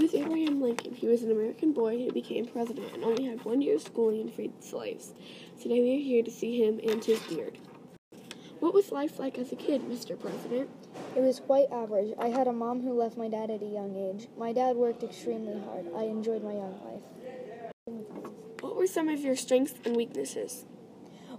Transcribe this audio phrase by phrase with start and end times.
[0.00, 0.94] was Abraham Lincoln.
[0.94, 4.22] He was an American boy who became president and only had one year of schooling
[4.22, 5.12] and freed slaves.
[5.60, 7.58] Today we are here to see him and his beard.
[8.60, 10.18] What was life like as a kid, Mr.
[10.18, 10.70] President?
[11.14, 12.14] It was quite average.
[12.18, 14.28] I had a mom who left my dad at a young age.
[14.38, 15.86] My dad worked extremely hard.
[15.94, 18.02] I enjoyed my young life.
[18.60, 20.64] What were some of your strengths and weaknesses?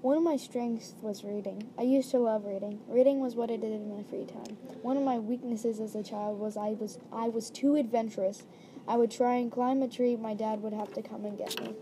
[0.01, 1.69] One of my strengths was reading.
[1.77, 2.79] I used to love reading.
[2.87, 4.57] Reading was what I did in my free time.
[4.81, 8.41] One of my weaknesses as a child was I was I was too adventurous.
[8.87, 11.61] I would try and climb a tree, my dad would have to come and get
[11.61, 11.75] me.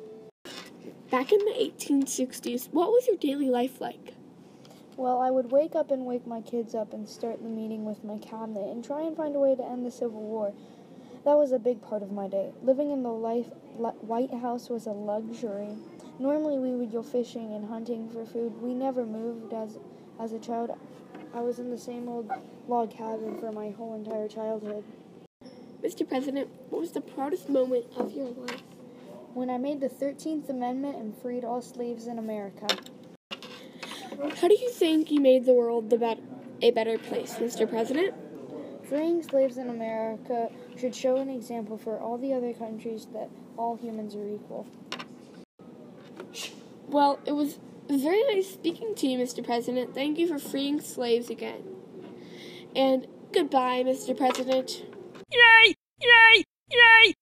[1.10, 4.16] Back in the 1860s, what was your daily life like?
[4.98, 8.04] Well, I would wake up and wake my kids up and start the meeting with
[8.04, 10.54] my cabinet and try and find a way to end the Civil War.
[11.26, 12.54] That was a big part of my day.
[12.64, 15.76] Living in the life, White House was a luxury.
[16.18, 18.62] Normally, we would go fishing and hunting for food.
[18.62, 19.78] We never moved as,
[20.20, 20.72] as a child.
[21.34, 22.32] I was in the same old
[22.68, 24.84] log cabin for my whole entire childhood.
[25.84, 26.08] Mr.
[26.08, 28.64] President, what was the proudest moment of your life?
[29.34, 32.68] When I made the 13th Amendment and freed all slaves in America.
[34.42, 37.70] How do you think you made the world the be- a better place, Mr.
[37.70, 38.14] President?
[38.90, 43.78] Freeing slaves in America should show an example for all the other countries that all
[43.78, 44.66] humans are equal.
[46.88, 49.46] Well, it was very nice speaking to you, Mr.
[49.46, 49.94] President.
[49.94, 51.64] Thank you for freeing slaves again.
[52.76, 54.18] And goodbye, Mr.
[54.18, 54.84] President.
[55.32, 55.76] Yay!
[56.02, 56.44] Yay!
[56.72, 57.14] Yay!